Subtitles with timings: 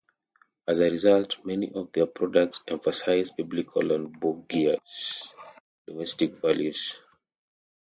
[0.67, 4.77] As a result, many of their products emphasized Biblical and bourgeois
[5.85, 6.97] domestic values.